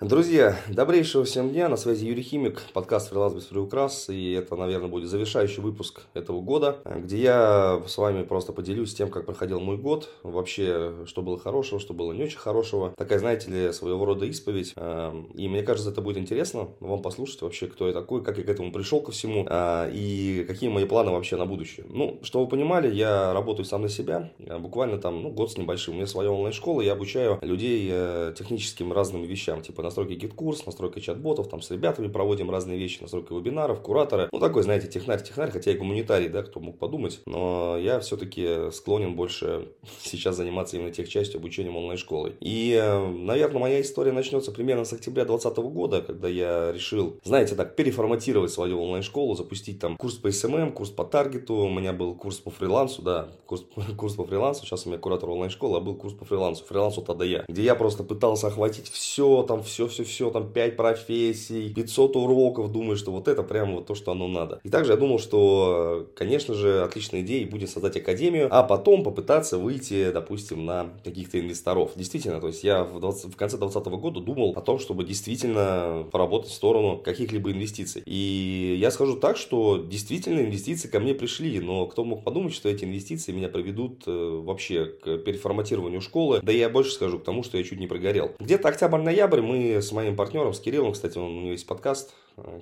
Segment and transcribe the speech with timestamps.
[0.00, 4.88] Друзья, добрейшего всем дня, на связи Юрий Химик, подкаст «Фриланс без приукрас», и это, наверное,
[4.88, 9.76] будет завершающий выпуск этого года, где я с вами просто поделюсь тем, как проходил мой
[9.76, 14.24] год, вообще, что было хорошего, что было не очень хорошего, такая, знаете ли, своего рода
[14.24, 18.38] исповедь, эм, и мне кажется, это будет интересно вам послушать вообще, кто я такой, как
[18.38, 21.84] я к этому пришел ко всему, э, и какие мои планы вообще на будущее.
[21.90, 25.92] Ну, чтобы вы понимали, я работаю сам на себя, буквально там, ну, год с небольшим,
[25.92, 31.00] у меня своя онлайн-школа, я обучаю людей э, техническим разным вещам, типа настройки GetCourse, настройка
[31.00, 34.28] чат-ботов, там с ребятами проводим разные вещи, настройка вебинаров, кураторы.
[34.32, 37.20] Ну, такой, знаете, технарь-технарь, хотя и гуманитарий, да, кто мог подумать.
[37.26, 39.68] Но я все-таки склонен больше
[40.00, 42.34] сейчас заниматься именно тех частью обучением онлайн-школы.
[42.40, 47.54] И, э, наверное, моя история начнется примерно с октября 2020 года, когда я решил, знаете,
[47.54, 52.14] так, переформатировать свою онлайн-школу, запустить там курс по SMM, курс по таргету, у меня был
[52.14, 53.64] курс по фрилансу, да, курс,
[53.96, 57.24] курс по фрилансу, сейчас у меня куратор онлайн-школы, а был курс по фрилансу, фрилансу тогда
[57.24, 62.16] я, где я просто пытался охватить все, там, все, все, все, там 5 профессий, 500
[62.16, 64.60] уроков, думаю, что вот это прямо вот то, что оно надо.
[64.64, 69.58] И также я думал, что, конечно же, отличной идеей будет создать академию, а потом попытаться
[69.58, 71.92] выйти, допустим, на каких-то инвесторов.
[71.96, 76.06] Действительно, то есть я в, 20, в конце 2020 года думал о том, чтобы действительно
[76.10, 78.02] поработать в сторону каких-либо инвестиций.
[78.06, 82.68] И я скажу так, что действительно инвестиции ко мне пришли, но кто мог подумать, что
[82.68, 87.42] эти инвестиции меня приведут э, вообще к переформатированию школы, да я больше скажу к тому,
[87.42, 88.32] что я чуть не прогорел.
[88.38, 92.14] Где-то октябрь-ноябрь мы с моим партнером, с Кириллом, кстати, он, у него есть подкаст,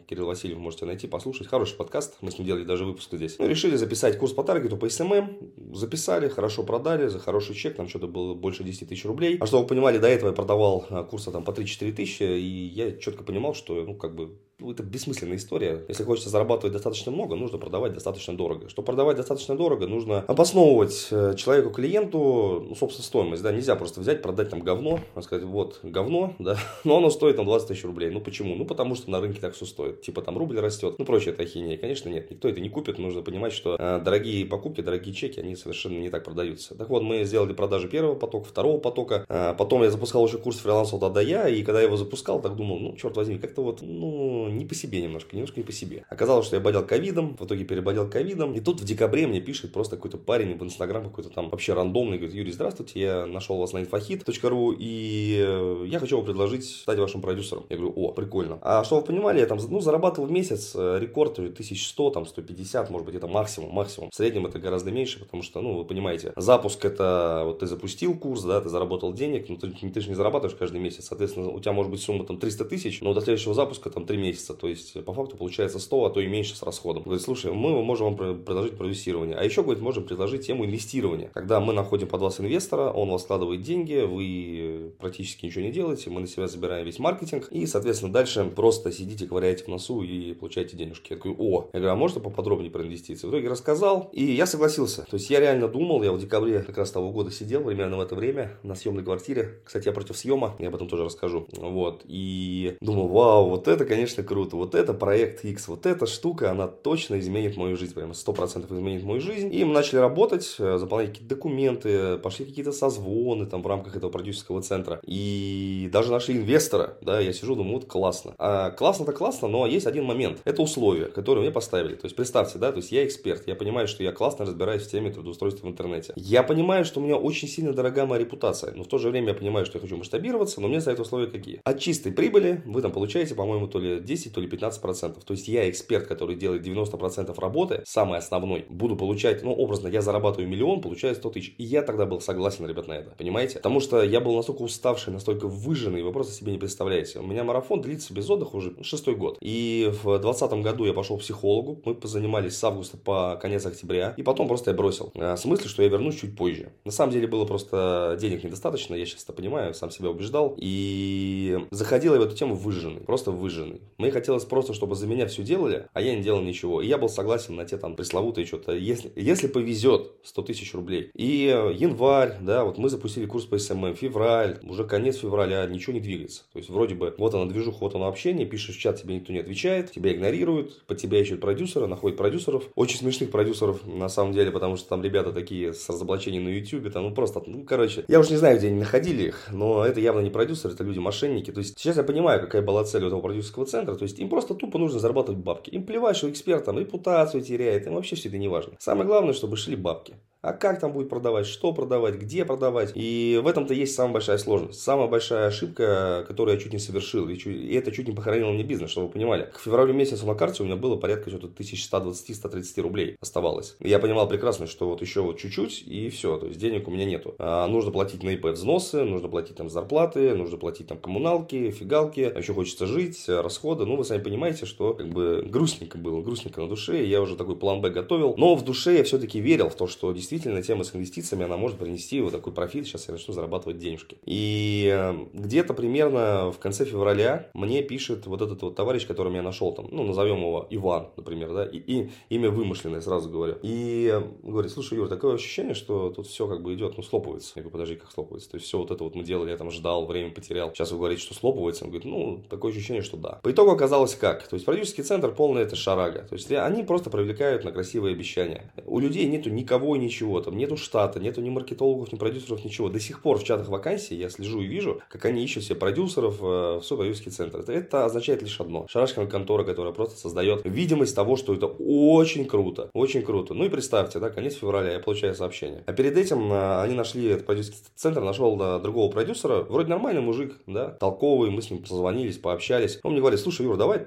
[0.06, 1.46] Кирилл Васильев можете найти, послушать.
[1.46, 3.38] Хороший подкаст, мы с ним делали даже выпуск здесь.
[3.38, 5.74] Ну, решили записать курс по таргету, по SMM.
[5.74, 9.38] Записали, хорошо продали, за хороший чек, там что-то было больше 10 тысяч рублей.
[9.40, 12.92] А чтобы вы понимали, до этого я продавал курсы там по 3-4 тысячи, и я
[12.92, 15.84] четко понимал, что, ну, как бы, ну, это бессмысленная история.
[15.88, 18.68] Если хочется зарабатывать достаточно много, нужно продавать достаточно дорого.
[18.68, 23.42] Чтобы продавать достаточно дорого, нужно обосновывать э, человеку, клиенту, ну, собственно, стоимость.
[23.42, 27.44] Да, нельзя просто взять, продать там говно, сказать, вот, говно, да, но оно стоит там
[27.44, 28.10] 20 тысяч рублей.
[28.10, 28.56] Ну, почему?
[28.56, 30.02] Ну, потому что на рынке так все стоит.
[30.02, 31.78] Типа там рубль растет, ну, прочее это ахинея.
[31.78, 32.98] Конечно, нет, никто это не купит.
[32.98, 36.74] Нужно понимать, что э, дорогие покупки, дорогие чеки, они совершенно не так продаются.
[36.74, 39.24] Так вот, мы сделали продажи первого потока, второго потока.
[39.28, 42.56] Э, потом я запускал уже курс фриланса да я, и когда я его запускал, так
[42.56, 46.04] думал, ну, черт возьми, как-то вот, ну, не по себе немножко немножко, не по себе.
[46.08, 48.54] Оказалось, что я болел ковидом, в итоге переболел ковидом.
[48.54, 52.18] И тут в декабре мне пишет просто какой-то парень в Инстаграм, какой-то там вообще рандомный,
[52.18, 56.98] говорит, Юрий, здравствуйте, я нашел вас на infохит.ru и э, я хочу вам предложить стать
[56.98, 57.64] вашим продюсером.
[57.68, 58.58] Я говорю, о, прикольно.
[58.62, 62.90] А что вы понимали, я там, ну, зарабатывал в месяц э, рекорд 1100, там, 150,
[62.90, 64.10] может быть, это максимум, максимум.
[64.10, 68.16] В среднем это гораздо меньше, потому что, ну, вы понимаете, запуск это, вот ты запустил
[68.16, 71.60] курс, да, ты заработал денег, но ты, ты же не зарабатываешь каждый месяц, соответственно, у
[71.60, 74.68] тебя может быть сумма там 300 тысяч, но до следующего запуска там 3 месяца, то
[74.68, 77.02] есть по факту получается 100, а то и меньше с расходом.
[77.02, 79.36] Говорит, слушай, мы можем вам предложить продюсирование.
[79.36, 81.30] А еще, говорит, можем предложить тему инвестирования.
[81.34, 86.10] Когда мы находим под вас инвестора, он вас складывает деньги, вы практически ничего не делаете,
[86.10, 90.34] мы на себя забираем весь маркетинг, и, соответственно, дальше просто сидите, ковыряете в носу и
[90.34, 91.12] получаете денежки.
[91.12, 93.26] Я такой, о, я говорю, а можно поподробнее про инвестиции?
[93.26, 95.06] В итоге рассказал, и я согласился.
[95.10, 98.00] То есть я реально думал, я в декабре как раз того года сидел, примерно в
[98.00, 99.60] это время, на съемной квартире.
[99.64, 101.46] Кстати, я против съема, я об этом тоже расскажу.
[101.56, 106.50] Вот, и думал, вау, вот это, конечно, круто, вот это проект X, вот эта штука,
[106.50, 109.52] она точно изменит мою жизнь, прямо 100% изменит мою жизнь.
[109.52, 114.10] И мы начали работать, э, заполнять какие-то документы, пошли какие-то созвоны там в рамках этого
[114.10, 115.00] продюсерского центра.
[115.02, 118.34] И даже нашли инвестора, да, я сижу, думаю, вот классно.
[118.38, 120.40] А классно-то классно, но есть один момент.
[120.44, 121.94] Это условия, которые мне поставили.
[121.94, 124.90] То есть представьте, да, то есть я эксперт, я понимаю, что я классно разбираюсь в
[124.90, 126.12] теме трудоустройства в интернете.
[126.16, 129.28] Я понимаю, что у меня очень сильно дорога моя репутация, но в то же время
[129.28, 131.60] я понимаю, что я хочу масштабироваться, но мне за это условия какие?
[131.64, 135.24] От чистой прибыли вы там получаете, по-моему, то ли 10, то ли 15 процентов.
[135.24, 140.02] То есть я эксперт, который делает 90% работы, самый основной, буду получать, ну, образно, я
[140.02, 141.54] зарабатываю миллион, получаю 100 тысяч.
[141.58, 143.10] И я тогда был согласен, ребят, на это.
[143.16, 143.56] Понимаете?
[143.56, 147.20] Потому что я был настолько уставший, настолько выжженный, вы просто себе не представляете.
[147.20, 149.38] У меня марафон длится без отдыха уже шестой год.
[149.40, 154.14] И в 2020 году я пошел к психологу, мы позанимались с августа по конец октября,
[154.16, 155.12] и потом просто я бросил.
[155.16, 156.72] А, в смысле, что я вернусь чуть позже.
[156.84, 160.54] На самом деле было просто денег недостаточно, я сейчас это понимаю, сам себя убеждал.
[160.58, 163.80] И заходил я в эту тему выжженный, просто выжженный.
[163.98, 166.82] Мне хотелось просто, чтобы за меня все делали, а я не делал ничего.
[166.82, 171.10] И я был согласен на те там пресловутые что-то, если, если повезет, 100 тысяч рублей.
[171.14, 176.00] И январь, да, вот мы запустили курс по SMM, февраль, уже конец февраля, ничего не
[176.00, 176.42] двигается.
[176.52, 179.32] То есть вроде бы вот она движуха, вот оно общение, пишешь в чат, тебе никто
[179.32, 184.32] не отвечает, тебя игнорируют, под тебя ищут продюсера, находят продюсеров, очень смешных продюсеров на самом
[184.32, 188.04] деле, потому что там ребята такие с разоблачением на YouTube, там, ну просто, ну короче,
[188.08, 190.98] я уже не знаю, где они находили их, но это явно не продюсеры, это люди
[190.98, 191.50] мошенники.
[191.50, 194.28] То есть сейчас я понимаю, какая была цель у этого продюсерского центра, то есть им
[194.28, 195.70] просто тупо нужно зарабатывать бабки.
[195.70, 198.74] Им плевать, что эксперт там репутацию теряет, им вообще все это не важно.
[198.78, 200.14] Самое главное, чтобы шли бабки.
[200.40, 202.92] А как там будет продавать, что продавать, где продавать.
[202.94, 204.80] И в этом-то есть самая большая сложность.
[204.80, 207.28] Самая большая ошибка, которую я чуть не совершил.
[207.28, 209.50] И это чуть не похоронило мне бизнес, чтобы вы понимали.
[209.52, 213.76] К февралю месяцу на карте у меня было порядка что-то 1120-130 рублей оставалось.
[213.80, 216.38] И я понимал прекрасно, что вот еще вот чуть-чуть и все.
[216.38, 217.34] То есть денег у меня нету.
[217.38, 222.30] А нужно платить на ИП взносы, нужно платить там зарплаты, нужно платить там коммуналки, фигалки.
[222.32, 223.86] А еще хочется жить, расходы.
[223.86, 227.04] Ну, вы сами понимаете, что как бы грустненько было, грустненько на душе.
[227.04, 228.34] Я уже такой план Б готовил.
[228.36, 231.56] Но в душе я все-таки верил в то, что действительно действительно тема с инвестициями, она
[231.56, 234.18] может принести вот такой профит, сейчас я начну зарабатывать денежки.
[234.26, 239.42] И э, где-то примерно в конце февраля мне пишет вот этот вот товарищ, которого я
[239.42, 243.56] нашел там, ну, назовем его Иван, например, да, и, и имя вымышленное, сразу говорю.
[243.62, 247.52] И э, говорит, слушай, Юр, такое ощущение, что тут все как бы идет, ну, слопывается.
[247.56, 248.50] Я говорю, подожди, как слопывается?
[248.50, 250.70] То есть все вот это вот мы делали, я там ждал, время потерял.
[250.74, 251.84] Сейчас вы говорите, что слопывается.
[251.84, 253.40] Он говорит, ну, такое ощущение, что да.
[253.42, 254.46] По итогу оказалось как?
[254.46, 256.26] То есть продюсерский центр полный это шарага.
[256.28, 258.70] То есть они просто привлекают на красивые обещания.
[258.86, 262.64] У людей нету никого и ничего ничего, там нету штата, нету ни маркетологов, ни продюсеров,
[262.64, 262.88] ничего.
[262.88, 266.38] До сих пор в чатах вакансий я слежу и вижу, как они ищут себе продюсеров
[266.40, 267.64] э, в свой центр.
[267.68, 268.86] Это, означает лишь одно.
[268.88, 273.54] Шарашкина контора, которая просто создает видимость того, что это очень круто, очень круто.
[273.54, 275.82] Ну и представьте, да, конец февраля, я получаю сообщение.
[275.86, 280.22] А перед этим э, они нашли этот продюсерский центр, нашел э, другого продюсера, вроде нормальный
[280.22, 282.98] мужик, да, толковый, мы с ним позвонились, пообщались.
[283.02, 284.06] Он мне говорит, слушай, Юр, давай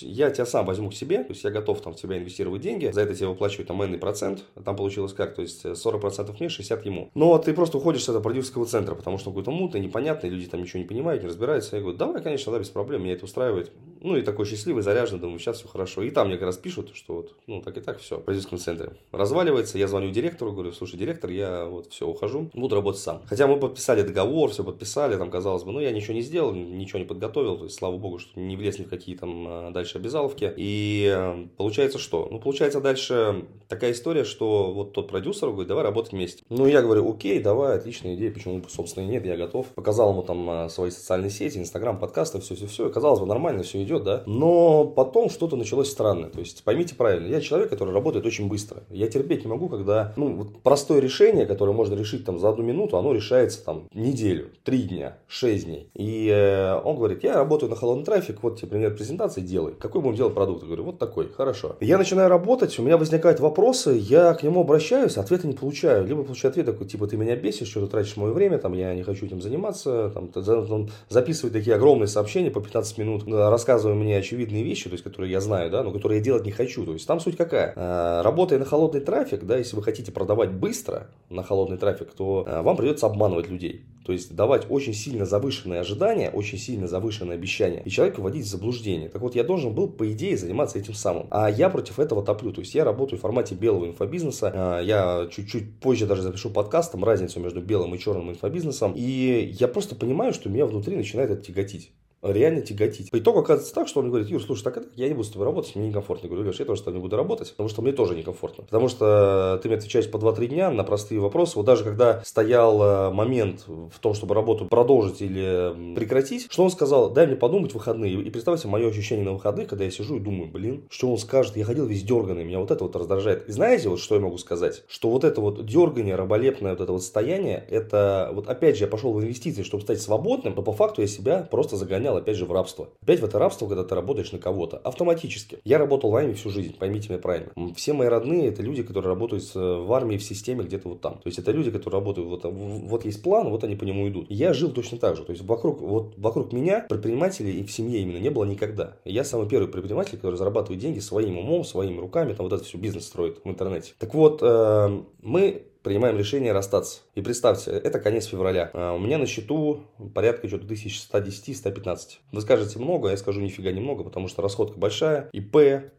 [0.00, 2.90] я тебя сам возьму к себе, то есть я готов там в тебя инвестировать деньги,
[2.90, 6.84] за это тебе выплачиваю там энный процент, там получилось как, то есть 40% мне, 60%
[6.84, 7.10] ему.
[7.14, 10.60] Но ты просто уходишь с этого продюсерского центра, потому что какой-то мутный, непонятный, люди там
[10.60, 11.76] ничего не понимают, не разбираются.
[11.76, 13.72] Я говорю, давай, конечно, да, без проблем, меня это устраивает.
[14.00, 16.02] Ну и такой счастливый, заряженный, думаю, сейчас все хорошо.
[16.02, 18.58] И там мне как раз пишут, что вот, ну так и так все, в продюсерском
[18.58, 18.92] центре.
[19.10, 23.22] Разваливается, я звоню директору, говорю, слушай, директор, я вот все, ухожу, буду работать сам.
[23.26, 26.98] Хотя мы подписали договор, все подписали, там казалось бы, ну я ничего не сделал, ничего
[26.98, 29.98] не подготовил, то есть слава богу, что не влез ни в какие там а, дальше
[29.98, 30.52] обязаловки.
[30.56, 32.28] И э, получается что?
[32.30, 36.42] Ну получается дальше такая история, что вот тот продюсер говорит, давай работать вместе.
[36.48, 39.66] Ну, я говорю, окей, давай, отличная идея, почему, собственно, и нет, я готов.
[39.68, 42.90] Показал ему там а, свои социальные сети, инстаграм, подкасты, все-все-все.
[42.90, 44.22] Казалось бы, нормально все идет, да.
[44.26, 46.30] Но потом что-то началось странное.
[46.30, 48.82] То есть, поймите правильно, я человек, который работает очень быстро.
[48.90, 52.64] Я терпеть не могу, когда, ну, вот простое решение, которое можно решить там за одну
[52.64, 55.90] минуту, оно решается там неделю, три дня, шесть дней.
[55.94, 59.74] И э, он говорит, я работаю на холодный трафик, вот тебе пример презентации, делай.
[59.78, 60.62] Какой будем делать продукт?
[60.62, 61.76] Я говорю, вот такой, хорошо.
[61.80, 66.06] Я начинаю работать, у меня возникают вопросы, я к нему обращаюсь, ответа не получаю.
[66.06, 68.94] Либо получаю ответ такой, типа, ты меня бесишь, что ты тратишь мое время, там, я
[68.94, 74.16] не хочу этим заниматься, там, он записывает такие огромные сообщения по 15 минут, рассказывая мне
[74.16, 76.84] очевидные вещи, то есть, которые я знаю, да, но которые я делать не хочу.
[76.84, 77.72] То есть, там суть какая?
[77.76, 82.44] А, работая на холодный трафик, да, если вы хотите продавать быстро на холодный трафик, то
[82.46, 83.84] а, вам придется обманывать людей.
[84.06, 88.48] То есть давать очень сильно завышенные ожидания, очень сильно завышенные обещания, и человека вводить в
[88.48, 89.08] заблуждение.
[89.08, 91.26] Так вот, я должен был, по идее, заниматься этим самым.
[91.32, 92.52] А я против этого топлю.
[92.52, 94.52] То есть я работаю в формате белого инфобизнеса.
[94.54, 98.92] А, я чуть-чуть позже даже запишу подкаст, там разницу между белым и черным инфобизнесом.
[98.94, 101.90] И я просто понимаю, что меня внутри начинает это тяготить
[102.22, 103.10] реально тяготить.
[103.10, 105.46] По итогу оказывается так, что он говорит, Юр, слушай, так я не буду с тобой
[105.46, 106.26] работать, мне некомфортно.
[106.26, 108.64] Я говорю, Леш, я тоже с тобой не буду работать, потому что мне тоже некомфортно.
[108.64, 111.56] Потому что ты мне отвечаешь по 2-3 дня на простые вопросы.
[111.56, 116.70] Вот даже когда стоял э, момент в том, чтобы работу продолжить или прекратить, что он
[116.70, 118.12] сказал, дай мне подумать выходные.
[118.22, 121.56] И представьте мое ощущение на выходных, когда я сижу и думаю, блин, что он скажет,
[121.56, 123.48] я ходил весь дерганный, меня вот это вот раздражает.
[123.48, 124.84] И знаете, вот что я могу сказать?
[124.88, 128.88] Что вот это вот дергание, раболепное вот это вот состояние, это вот опять же я
[128.88, 131.76] пошел в инвестиции, чтобы стать свободным, но по факту я себя просто
[132.06, 132.88] загонял опять же, в рабство.
[133.02, 134.78] Опять в это рабство, когда ты работаешь на кого-то.
[134.78, 135.58] Автоматически.
[135.64, 137.52] Я работал в армии всю жизнь, поймите меня правильно.
[137.74, 141.14] Все мои родные, это люди, которые работают в армии, в системе где-то вот там.
[141.14, 144.26] То есть, это люди, которые работают, вот, вот есть план, вот они по нему идут.
[144.28, 145.24] я жил точно так же.
[145.24, 148.96] То есть, вокруг, вот, вокруг меня предпринимателей и в семье именно не было никогда.
[149.04, 152.78] Я самый первый предприниматель, который зарабатывает деньги своим умом, своими руками, там вот это все
[152.78, 153.92] бизнес строит в интернете.
[153.98, 157.02] Так вот, э, мы принимаем решение расстаться.
[157.14, 158.70] И представьте, это конец февраля.
[158.74, 161.98] А у меня на счету порядка что-то 110-115.
[162.32, 165.30] Вы скажете много, я скажу нифига немного, потому что расходка большая.
[165.32, 165.56] ИП,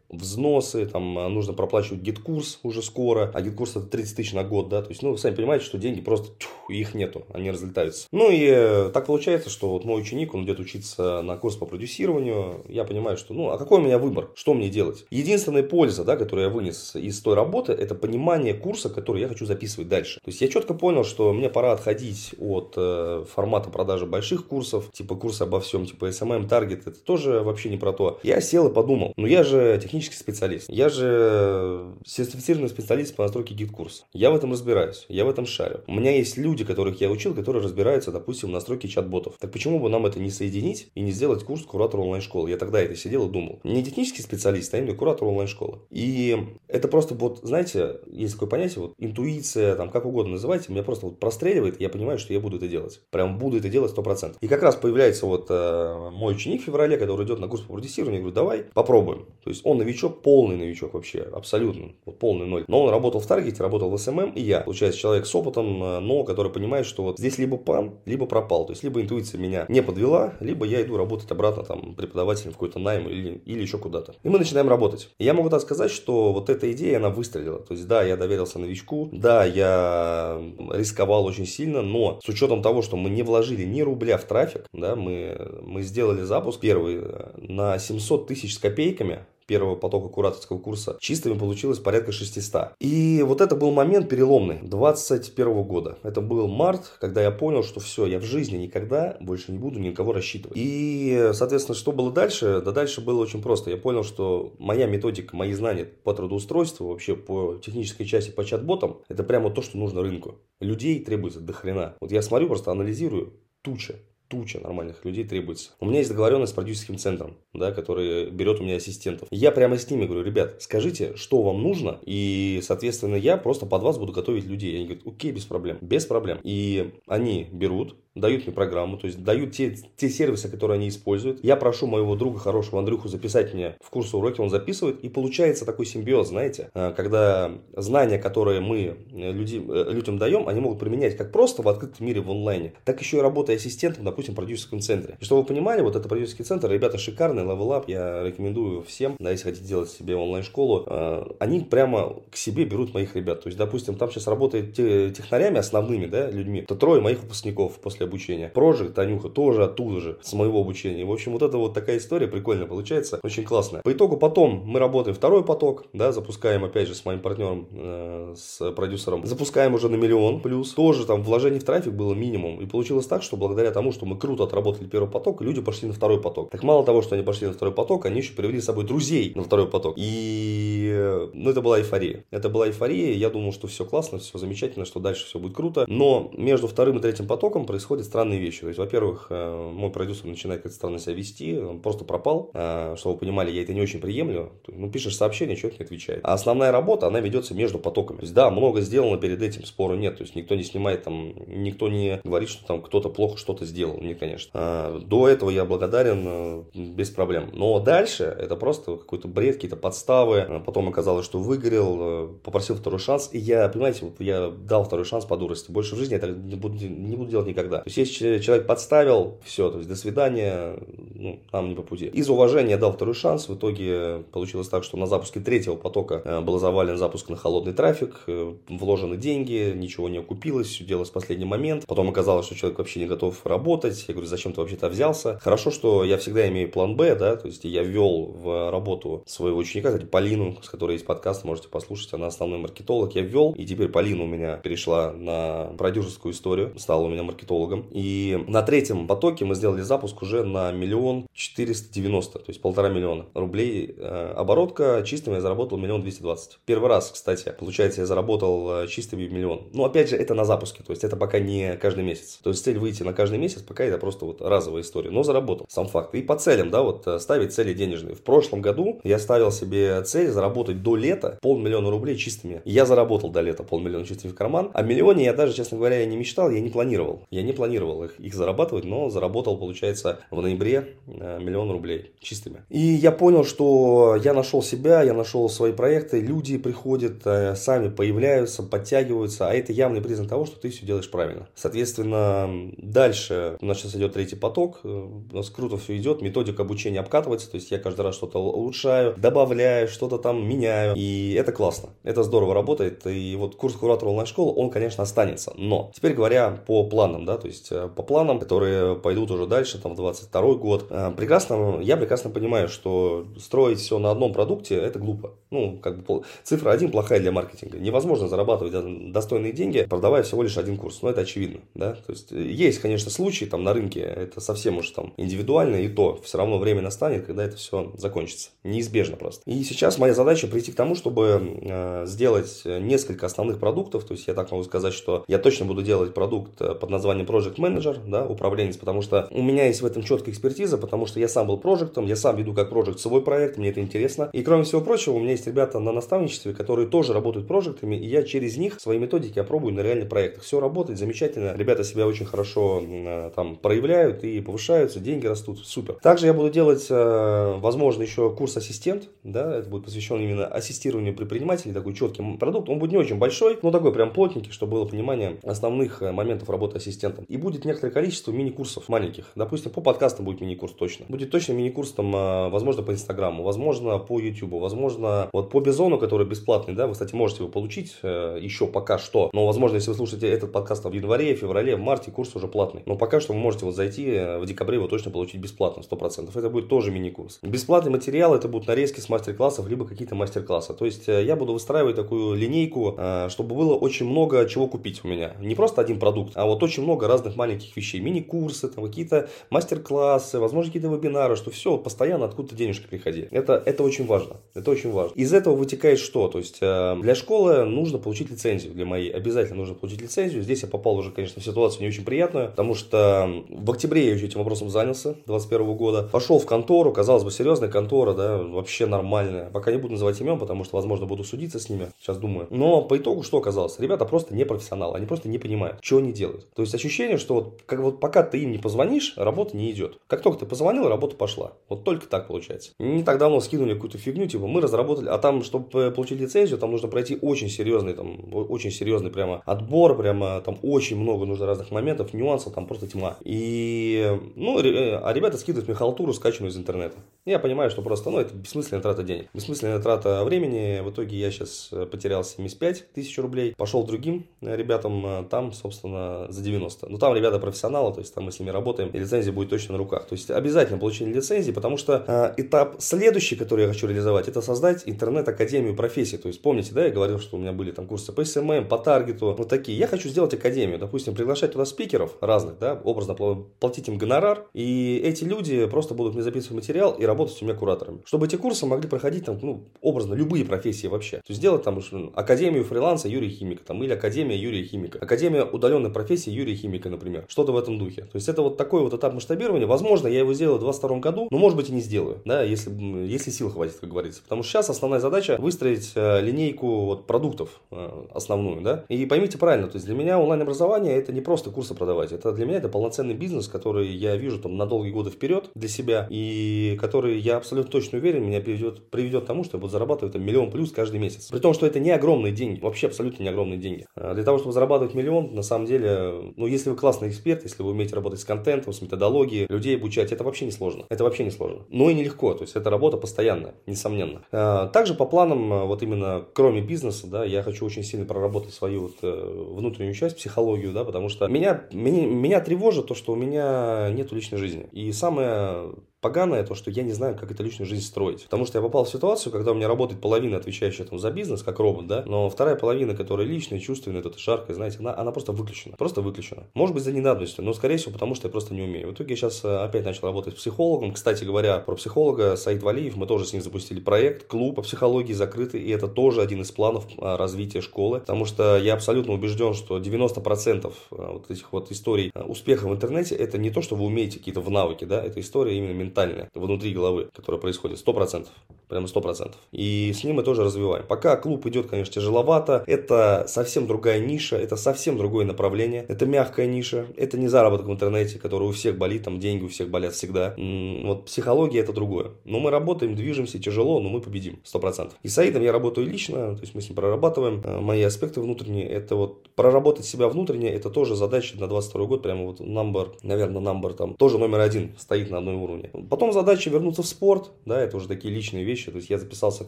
[0.09, 4.69] взносы, там а, нужно проплачивать GetCourse уже скоро, а GetCourse это 30 тысяч на год,
[4.69, 8.07] да, то есть, ну, вы сами понимаете, что деньги просто, тьфу, их нету, они разлетаются.
[8.11, 11.65] Ну, и э, так получается, что вот мой ученик, он идет учиться на курс по
[11.65, 15.05] продюсированию, я понимаю, что, ну, а какой у меня выбор, что мне делать?
[15.09, 19.45] Единственная польза, да, которую я вынес из той работы, это понимание курса, который я хочу
[19.45, 20.19] записывать дальше.
[20.23, 24.89] То есть я четко понял, что мне пора отходить от э, формата продажи больших курсов,
[24.91, 28.19] типа курса обо всем, типа SMM, Target, это тоже вообще не про то.
[28.23, 33.55] Я сел и подумал, ну я же технический специалист, я же сертифицированный специалист по настройке
[33.55, 34.03] GetCourse а.
[34.13, 35.81] Я в этом разбираюсь, я в этом шарю.
[35.87, 39.35] У меня есть люди, которых я учил, которые разбираются, допустим, в настройке чат-ботов.
[39.39, 42.49] Так почему бы нам это не соединить и не сделать курс куратора онлайн-школы?
[42.49, 43.59] Я тогда это сидел и думал.
[43.63, 45.79] Не технический специалист, а именно куратор онлайн-школы.
[45.89, 46.37] И
[46.67, 51.07] это просто вот, знаете, есть такое понятие, вот интуиция, там, как угодно называйте, меня просто
[51.07, 53.01] вот простреливает, и я понимаю, что я буду это делать.
[53.09, 54.35] Прям буду это делать 100%.
[54.41, 57.73] И как раз появляется вот э, мой ученик в феврале, который идет на курс по
[57.73, 59.25] продюсированию, я говорю, давай попробуем.
[59.43, 62.65] То есть он новичок, полный новичок вообще, абсолютно, вот полный ноль.
[62.67, 64.61] Но он работал в Таргете, работал в SMM, и я.
[64.61, 68.65] Получается, человек с опытом, э, но который понимает, что вот здесь либо пан, либо пропал.
[68.65, 72.55] То есть, либо интуиция меня не подвела, либо я иду работать обратно там преподавателем в
[72.55, 74.15] какой-то найм или, или еще куда-то.
[74.23, 75.09] И мы начинаем работать.
[75.17, 77.59] И я могу так сказать, что вот эта идея, она выстрелила.
[77.59, 80.41] То есть, да, я доверился новичку, да, я
[80.73, 84.65] рисковал очень сильно, но с учетом того, что мы не вложили ни рубля в трафик,
[84.73, 90.59] да, мы, мы сделали запуск первый э, на 700 тысяч с копейками, первого потока кураторского
[90.59, 92.73] курса, чистыми получилось порядка 600.
[92.79, 95.97] И вот это был момент переломный 21 года.
[96.03, 99.79] Это был март, когда я понял, что все, я в жизни никогда больше не буду
[99.79, 100.57] никого рассчитывать.
[100.57, 102.61] И, соответственно, что было дальше?
[102.63, 103.69] Да дальше было очень просто.
[103.69, 109.01] Я понял, что моя методика, мои знания по трудоустройству, вообще по технической части, по чат-ботам,
[109.07, 110.35] это прямо то, что нужно рынку.
[110.59, 111.95] Людей требуется до хрена.
[112.01, 113.95] Вот я смотрю, просто анализирую, туча
[114.27, 115.71] туча нормальных людей требуется.
[115.79, 119.27] У меня есть договоренность с продюсерским центром, да, который берет у меня ассистентов.
[119.31, 123.83] Я прямо с ними говорю, ребят, скажите, что вам нужно, и, соответственно, я просто под
[123.83, 124.75] вас буду готовить людей.
[124.75, 126.39] Они говорят, окей, без проблем, без проблем.
[126.43, 131.43] И они берут, дают мне программу, то есть дают те, те сервисы, которые они используют.
[131.43, 135.65] Я прошу моего друга хорошего Андрюху записать мне в курс уроки, он записывает, и получается
[135.65, 140.79] такой симбиоз, знаете, а, когда знания, которые мы э, люди, э, людям даем, они могут
[140.79, 144.79] применять как просто в открытом мире в онлайне, так еще и работая ассистентом, допустим, продюсерском
[144.79, 145.15] центре.
[145.19, 149.15] И чтобы вы понимали, вот это продюсерский центр, ребята шикарные, Level Up, я рекомендую всем,
[149.19, 153.43] да, если хотите делать себе онлайн-школу, а, они прямо к себе берут моих ребят.
[153.43, 158.07] То есть, допустим, там сейчас работает технарями основными, да, людьми, то трое моих выпускников после
[158.07, 158.49] обучения.
[158.49, 161.05] Прожиг, Танюха тоже оттуда же, с моего обучения.
[161.05, 163.83] В общем, вот это вот такая история прикольная получается, очень классная.
[163.83, 168.33] По итогу потом мы работаем второй поток, да, запускаем опять же с моим партнером, э,
[168.35, 170.73] с продюсером, запускаем уже на миллион плюс.
[170.73, 172.59] Тоже там вложений в трафик было минимум.
[172.61, 175.93] И получилось так, что благодаря тому, что мы круто отработали первый поток, люди пошли на
[175.93, 176.49] второй поток.
[176.49, 179.33] Так мало того, что они пошли на второй поток, они еще привели с собой друзей
[179.35, 179.95] на второй поток.
[179.97, 182.25] И, э, ну, это была эйфория.
[182.31, 185.85] Это была эйфория, я думал, что все классно, все замечательно, что дальше все будет круто.
[185.87, 188.61] Но между вторым и третьим потоком происходят странные вещи.
[188.61, 192.51] То есть, во-первых, э, мой продюсер начинает как-то странно себя вести, он просто пропал.
[192.53, 194.53] Э, чтобы вы понимали, я это не очень приемлю.
[194.67, 196.21] Ну, пишешь сообщение, человек не отвечает.
[196.23, 198.17] А основная работа, она ведется между потоками.
[198.17, 200.17] То есть, да, много сделано перед этим, спору нет.
[200.17, 203.96] То есть, никто не снимает там, никто не говорит, что там кто-то плохо что-то сделал.
[204.01, 204.51] Нет, конечно.
[204.53, 207.49] Э, до этого я благодарен без проблем.
[207.53, 210.61] Но дальше это просто какой-то бред, какие-то подставы.
[210.65, 213.29] Потом оказалось, что выгорел, попросил второй шанс.
[213.31, 215.71] И я, понимаете, вот я дал второй шанс по дурости.
[215.71, 217.79] Больше в жизни я это не буду, не буду делать никогда.
[217.79, 220.77] То есть, есть человек подставил, все, то есть до свидания,
[221.15, 222.05] ну, нам не по пути.
[222.07, 226.41] Из уважения дал второй шанс, в итоге получилось так, что на запуске третьего потока э,
[226.41, 231.13] был завален запуск на холодный трафик, э, вложены деньги, ничего не окупилось, все делалось в
[231.13, 231.85] последний момент.
[231.87, 233.86] Потом оказалось, что человек вообще не готов работать.
[233.87, 235.39] Я говорю, зачем ты вообще-то взялся?
[235.39, 239.57] Хорошо, что я всегда имею план Б, да, то есть я ввел в работу своего
[239.57, 243.65] ученика, кстати, Полину, с которой есть подкаст, можете послушать, она основной маркетолог, я ввел, и
[243.65, 247.87] теперь Полина у меня перешла на продюсерскую историю, стала у меня маркетологом.
[247.91, 252.89] И на третьем потоке мы сделали запуск уже на миллион четыреста девяносто, то есть полтора
[252.89, 253.95] миллиона рублей.
[253.97, 256.59] Э, оборотка чистыми я заработал миллион двести двадцать.
[256.65, 259.67] Первый раз, кстати, получается, я заработал э, чистыми миллион.
[259.73, 262.39] Но опять же, это на запуске, то есть это пока не каждый месяц.
[262.43, 265.09] То есть цель выйти на каждый месяц, пока это просто вот разовая история.
[265.09, 266.13] Но заработал, сам факт.
[266.15, 268.15] И по целям, да, вот э, ставить цели денежные.
[268.15, 272.61] В прошлом году я ставил себе цель заработать до лета полмиллиона рублей чистыми.
[272.65, 274.71] Я заработал до лета полмиллиона чистыми в карман.
[274.73, 277.23] О миллионе я даже, честно говоря, не мечтал, я не планировал.
[277.29, 282.63] Я не планировал их, их зарабатывать, но заработал, получается, в ноябре э, миллион рублей чистыми.
[282.69, 287.89] И я понял, что я нашел себя, я нашел свои проекты, люди приходят, э, сами
[287.89, 291.47] появляются, подтягиваются, а это явный признак того, что ты все делаешь правильно.
[291.55, 296.63] Соответственно, дальше у нас сейчас идет третий поток, э, у нас круто все идет, методика
[296.63, 301.51] обучения обкатывается, то есть я каждый раз что-то улучшаю, добавляю, что-то там меняю, и это
[301.51, 306.51] классно, это здорово работает, и вот курс куратора онлайн-школы, он, конечно, останется, но теперь говоря
[306.51, 310.53] по планам, да, то есть э, по планам, которые пойдут уже дальше, там, в 22
[310.55, 310.87] год.
[310.89, 315.33] Э, прекрасно, я прекрасно понимаю, что строить все на одном продукте, это глупо.
[315.49, 317.79] Ну, как бы цифра один плохая для маркетинга.
[317.79, 321.01] Невозможно зарабатывать достойные деньги, продавая всего лишь один курс.
[321.01, 321.93] Ну, это очевидно, да.
[321.93, 326.19] То есть, есть, конечно, случаи там на рынке, это совсем уж там индивидуально, и то
[326.23, 328.49] все равно время настанет, когда это все закончится.
[328.63, 329.43] Неизбежно просто.
[329.45, 334.03] И сейчас моя задача прийти к тому, чтобы э, сделать несколько основных продуктов.
[334.05, 337.55] То есть, я так могу сказать, что я точно буду делать продукт под названием Project
[337.55, 341.27] Manager, да, управленец, потому что у меня есть в этом четкая экспертиза, потому что я
[341.27, 344.29] сам был проектом, я сам веду как проект свой проект, мне это интересно.
[344.33, 348.07] И кроме всего прочего, у меня есть ребята на наставничестве, которые тоже работают проектами, и
[348.07, 350.43] я через них свои методики опробую на реальных проектах.
[350.43, 355.93] Все работает замечательно, ребята себя очень хорошо э, там проявляют и повышаются, деньги растут, супер.
[356.01, 361.15] Также я буду делать, э, возможно, еще курс ассистент, да, это будет посвящен именно ассистированию
[361.15, 364.85] предпринимателей, такой четкий продукт, он будет не очень большой, но такой прям плотненький, чтобы было
[364.85, 367.25] понимание основных э, моментов работы ассистентом.
[367.25, 371.05] И будет некоторое количество мини-курсов маленьких, допустим, по подкастам будет мини-курс точно.
[371.07, 372.11] Будет точно мини-курс там,
[372.49, 377.13] возможно, по Инстаграму, возможно, по Ютубу, возможно, вот по Бизону, который бесплатный, да, вы, кстати,
[377.13, 379.29] можете его получить э, еще пока что.
[379.31, 382.81] Но, возможно, если вы слушаете этот подкаст в январе, феврале, в марте, курс уже платный.
[382.87, 386.35] Но пока что вы можете вот зайти, э, в декабре его точно получить бесплатно, 100%.
[386.35, 387.39] Это будет тоже мини-курс.
[387.41, 390.73] Бесплатный материал, это будут нарезки с мастер-классов, либо какие-то мастер-классы.
[390.73, 395.01] То есть, э, я буду выстраивать такую линейку, э, чтобы было очень много чего купить
[395.03, 395.33] у меня.
[395.39, 397.99] Не просто один продукт, а вот очень много разных маленьких вещей.
[397.99, 403.27] Мини-курсы, там какие-то мастер-классы, возможно, какие-то вебинары, что все постоянно откуда-то денежки приходили.
[403.31, 404.37] Это, это очень важно.
[404.53, 405.13] Это очень важно.
[405.15, 406.27] Из этого вытекает что?
[406.27, 408.73] То есть для школы нужно получить лицензию.
[408.73, 410.43] Для моей обязательно нужно получить лицензию.
[410.43, 414.15] Здесь я попал уже, конечно, в ситуацию не очень приятную, потому что в октябре я
[414.15, 416.09] уже этим вопросом занялся, 2021 года.
[416.11, 419.49] Пошел в контору, казалось бы, серьезная контора, да, вообще нормальная.
[419.49, 421.87] Пока не буду называть имен, потому что, возможно, буду судиться с ними.
[421.99, 422.47] Сейчас думаю.
[422.49, 423.79] Но по итогу что оказалось?
[423.79, 424.97] Ребята просто не профессионалы.
[424.97, 426.47] Они просто не понимают, что они делают.
[426.53, 429.99] То есть ощущение, что вот, как вот пока ты им не позвонишь, работа не идет.
[430.07, 431.53] Как только ты позвонил, работа пошла.
[431.69, 432.71] Вот только так получается.
[432.79, 436.71] Не так давно скинули какую-то фигню, типа мы разработали, а там, чтобы получить лицензию, там
[436.71, 441.71] нужно пройти очень серьезный, там, очень серьезный прямо отбор, прямо там очень много нужно разных
[441.71, 443.06] моментов, нюансов, там просто тьма.
[443.23, 446.97] И, ну, а ребята скидывают мне халтуру, скачанную из интернета.
[447.25, 450.81] Я понимаю, что просто, ну, это бессмысленная трата денег, бессмысленная трата времени.
[450.81, 456.87] В итоге я сейчас потерял 75 тысяч рублей, пошел другим ребятам, там, собственно, за 90.
[456.89, 459.73] Ну, там ребята профессионалы, то есть там мы с ними работаем, и лицензия будет точно
[459.73, 460.07] на руках.
[460.07, 464.41] То есть обязательно получение лицензии, потому что э, этап следующий, который я хочу реализовать, это
[464.41, 466.17] создать интернет-академию профессий.
[466.17, 468.77] То есть помните, да, я говорил, что у меня были там курсы по SMM, по
[468.77, 469.77] таргету, вот такие.
[469.77, 475.01] Я хочу сделать академию, допустим, приглашать туда спикеров разных, да, образно платить им гонорар, и
[475.03, 477.99] эти люди просто будут мне записывать материал и работать у меня кураторами.
[478.05, 481.17] Чтобы эти курсы могли проходить там, ну, образно, любые профессии вообще.
[481.17, 481.81] То есть сделать там
[482.15, 487.25] академию фриланса Юрия Химика, там, или академия Юрия Химика, академия удаленной профессии Юрия Химика, например.
[487.27, 488.01] Что-то в этом духе.
[488.03, 489.67] То есть это вот такой вот этап масштабирования.
[489.67, 492.71] Возможно, я его сделаю в 2022 году, но может быть и не сделаю, да, если,
[493.07, 494.21] если сил хватит, как говорится.
[494.23, 498.85] Потому что сейчас основная задача выстроить э, линейку вот, продуктов э, основную, да.
[498.89, 502.45] И поймите правильно, то есть для меня онлайн-образование это не просто курсы продавать, это для
[502.45, 506.77] меня это полноценный бизнес, который я вижу там на долгие годы вперед для себя и
[506.79, 510.23] который я абсолютно точно уверен меня приведет, приведет к тому, что я буду зарабатывать там,
[510.23, 511.29] миллион плюс каждый месяц.
[511.29, 513.85] При том, что это не огромные деньги, вообще абсолютно не огромные деньги.
[513.95, 517.61] А для того, чтобы зарабатывать миллион, на самом деле, ну если вы классный эксперт, если
[517.61, 520.85] вы умеете работать с контентом, с методологией, людей обучать, это вообще не сложно.
[520.87, 521.63] Это вообще не сложно.
[521.69, 524.21] Но и нелегко, то есть это работа постоянная, несомненно.
[524.31, 528.53] А, также по планам, а, вот именно кроме бизнеса, да, я хочу очень сильно проработать
[528.53, 533.13] свою вот э, внутреннюю часть, психологию, да, потому что меня, меня, меня тревожит то, что
[533.13, 534.67] у меня нет личной жизни.
[534.71, 535.73] И самое
[536.07, 538.23] поганое то, что я не знаю, как эту личную жизнь строить.
[538.23, 541.43] Потому что я попал в ситуацию, когда у меня работает половина, отвечающая там, за бизнес,
[541.43, 545.33] как робот, да, но вторая половина, которая личная, чувственная, это жаркая, знаете, она, она просто
[545.33, 545.75] выключена.
[545.75, 546.43] Просто выключена.
[546.53, 548.87] Может быть, за ненадобностью, но, скорее всего, потому что я просто не умею.
[548.87, 550.93] В итоге я сейчас э, опять начал работать с психологом.
[550.93, 555.11] Кстати говоря, про психолога Саид Валиев, мы тоже с ним запустили проект, клуб по психологии
[555.11, 559.53] закрытый, и это тоже один из планов э, развития школы, потому что я абсолютно убежден,
[559.53, 563.83] что 90% э, вот этих вот историй успеха в интернете, это не то, что вы
[563.83, 565.96] умеете какие-то в навыки, да, это история именно ментальная,
[566.33, 568.27] внутри головы, которая происходит 100%.
[568.67, 569.33] Прямо 100%.
[569.53, 570.85] И с ним мы тоже развиваем.
[570.85, 572.63] Пока клуб идет, конечно, тяжеловато.
[572.67, 575.85] Это совсем другая ниша, это совсем другое направление.
[575.87, 576.85] Это мягкая ниша.
[576.97, 580.35] Это не заработок в интернете, который у всех болит, там деньги у всех болят всегда.
[580.37, 582.11] Вот психология это другое.
[582.25, 584.39] Но мы работаем, движемся, тяжело, но мы победим.
[584.43, 584.91] 100%.
[585.01, 588.19] И с Аидом я работаю лично, то есть мы с ним прорабатываем э, мои аспекты
[588.21, 588.67] внутренние.
[588.67, 592.03] Это вот проработать себя внутренне, это тоже задача на 22 год.
[592.03, 595.69] Прямо вот number, наверное, number там тоже номер один стоит на одной уровне.
[595.89, 598.71] Потом задача вернуться в спорт, да, это уже такие личные вещи.
[598.71, 599.47] То есть я записался в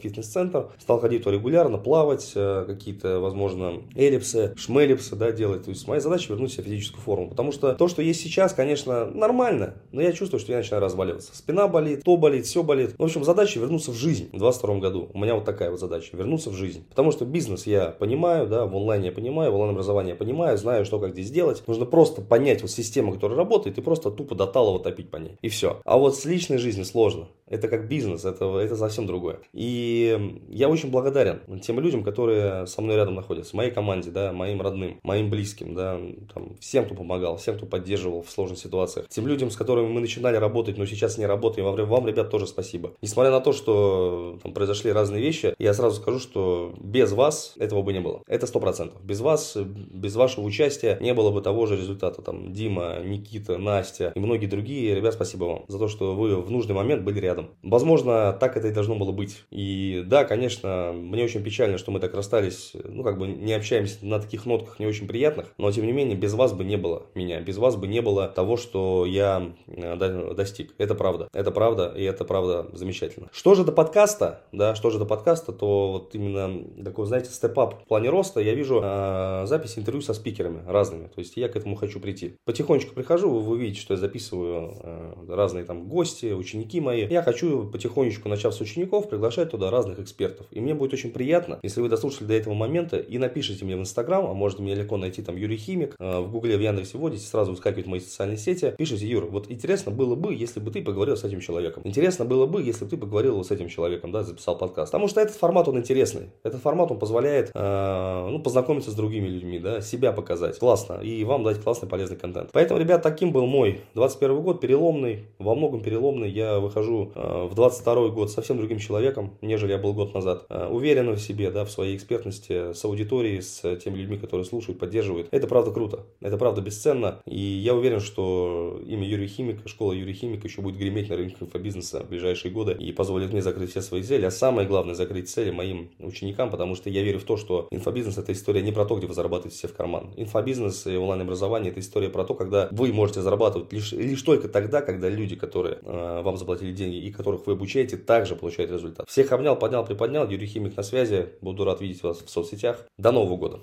[0.00, 5.64] фитнес-центр, стал ходить туда регулярно, плавать, э, какие-то, возможно, эллипсы, шмеллипсы, да, делать.
[5.64, 7.30] То есть моя задача вернуть себе физическую форму.
[7.30, 11.36] Потому что то, что есть сейчас, конечно, нормально, но я чувствую, что я начинаю разваливаться.
[11.36, 12.94] Спина болит, то болит, все болит.
[12.98, 15.10] В общем, задача вернуться в жизнь в 22 году.
[15.12, 16.84] У меня вот такая вот задача, вернуться в жизнь.
[16.88, 20.84] Потому что бизнес я понимаю, да, в онлайне я понимаю, в онлайн-образовании я понимаю, знаю,
[20.84, 21.62] что как здесь делать.
[21.66, 25.36] Нужно просто понять вот систему, которая работает, и просто тупо до талого топить по ней.
[25.42, 25.80] И все.
[25.84, 27.28] А вот с личной жизнью сложно.
[27.50, 29.40] Это как бизнес, это, это совсем другое.
[29.52, 34.62] И я очень благодарен тем людям, которые со мной рядом находятся, моей команде, да, моим
[34.62, 36.00] родным, моим близким, да,
[36.32, 39.06] там, всем, кто помогал, всем, кто поддерживал в сложных ситуациях.
[39.08, 42.46] Тем людям, с которыми мы начинали работать, но сейчас не работаем, вам, вам ребят, тоже
[42.46, 42.92] спасибо.
[43.02, 47.82] Несмотря на то, что там произошли разные вещи, я сразу скажу, что без вас этого
[47.82, 48.22] бы не было.
[48.28, 49.02] Это сто процентов.
[49.04, 52.22] Без вас, без вашего участия не было бы того же результата.
[52.22, 54.94] Там Дима, Никита, Настя и многие другие.
[54.94, 57.56] Ребят, спасибо вам за то, что вы в нужный момент были рядом рядом.
[57.62, 59.44] Возможно, так это и должно было быть.
[59.50, 63.98] И да, конечно, мне очень печально, что мы так расстались, ну, как бы не общаемся
[64.02, 67.04] на таких нотках не очень приятных, но тем не менее, без вас бы не было
[67.14, 70.74] меня, без вас бы не было того, что я э, достиг.
[70.78, 71.28] Это правда.
[71.32, 73.28] Это правда, и это правда замечательно.
[73.32, 77.82] Что же до подкаста, да, что же до подкаста, то вот именно такой, знаете, степ-ап
[77.84, 81.08] в плане роста я вижу э, запись интервью со спикерами разными.
[81.08, 82.34] То есть я к этому хочу прийти.
[82.44, 87.06] Потихонечку прихожу, вы, вы видите, что я записываю э, разные там гости, ученики мои.
[87.08, 90.46] Я хочу потихонечку, начав с учеников, приглашать туда разных экспертов.
[90.50, 93.80] И мне будет очень приятно, если вы дослушали до этого момента и напишите мне в
[93.80, 97.24] Инстаграм, а можете меня легко найти там Юрий Химик, э, в Гугле, в Яндексе вводите,
[97.24, 98.74] сразу выскакивают мои социальные сети.
[98.76, 101.82] Пишите, Юр, вот интересно было бы, если бы ты поговорил с этим человеком.
[101.86, 104.90] Интересно было бы, если бы ты поговорил с этим человеком, да, записал подкаст.
[104.90, 106.30] Потому что этот формат, он интересный.
[106.42, 110.58] Этот формат, он позволяет, э, ну, познакомиться с другими людьми, да, себя показать.
[110.58, 110.94] Классно.
[110.94, 112.50] И вам дать классный, полезный контент.
[112.52, 116.28] Поэтому, ребят, таким был мой 21 год, переломный, во многом переломный.
[116.28, 120.44] Я выхожу Э, в 22 год совсем другим человеком, нежели я был год назад.
[120.48, 124.78] Э, уверенным в себе, да, в своей экспертности, с аудиторией, с теми людьми, которые слушают,
[124.78, 125.28] поддерживают.
[125.30, 127.20] Это правда круто, это правда бесценно.
[127.26, 131.36] И я уверен, что имя Юрия Химика, школа Юрия Химика еще будет греметь на рынке
[131.40, 134.24] инфобизнеса в ближайшие годы и позволит мне закрыть все свои цели.
[134.24, 138.18] А самое главное, закрыть цели моим ученикам, потому что я верю в то, что инфобизнес
[138.18, 140.10] это история не про то, где вы зарабатываете все в карман.
[140.16, 144.80] Инфобизнес и онлайн-образование это история про то, когда вы можете зарабатывать лишь, лишь только тогда,
[144.80, 149.08] когда люди, которые э, вам заплатили деньги которых вы обучаете, также получают результат.
[149.08, 150.28] Всех обнял, поднял, приподнял.
[150.28, 151.30] Юрий Химик на связи.
[151.40, 152.86] Буду рад видеть вас в соцсетях.
[152.98, 153.58] До Нового года.